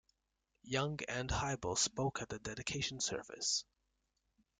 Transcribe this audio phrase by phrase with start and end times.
[0.63, 3.65] Young and Hybels spoke at the dedication service.